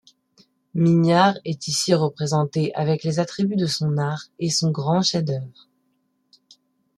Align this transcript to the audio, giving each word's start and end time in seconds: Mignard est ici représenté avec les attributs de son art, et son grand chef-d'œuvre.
Mignard 0.73 1.35
est 1.45 1.67
ici 1.67 1.93
représenté 1.93 2.73
avec 2.73 3.03
les 3.03 3.19
attributs 3.19 3.55
de 3.55 3.67
son 3.67 3.99
art, 3.99 4.29
et 4.39 4.49
son 4.49 4.71
grand 4.71 5.03
chef-d'œuvre. 5.03 5.67